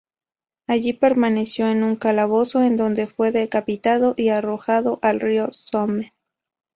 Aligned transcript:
Allí 0.65 0.93
permaneció 0.93 1.67
en 1.69 1.83
un 1.83 1.95
calabozo 1.95 2.63
en 2.63 2.75
donde 2.75 3.05
fue 3.05 3.31
decapitado 3.31 4.15
y 4.17 4.29
arrojado 4.29 4.97
al 5.03 5.19
río 5.19 5.49
Somme. 5.53 6.15